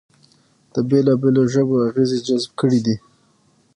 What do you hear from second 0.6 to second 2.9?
د بېلابېلو ژبو اغېزې جذب کړې